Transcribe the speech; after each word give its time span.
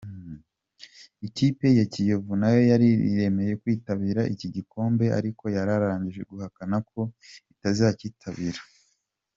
Ikipe 1.27 1.65
ya 1.79 1.85
Kiyovu 1.93 2.31
nayo 2.41 2.61
yari 2.71 2.87
yemeye 3.15 3.53
kwitabira 3.61 4.21
iki 4.33 4.47
gikombe 4.55 5.05
ariko 5.17 5.43
yararangije 5.55 6.21
guhakana 6.29 6.77
ko 6.89 7.01
itazacyitabira. 7.53 8.61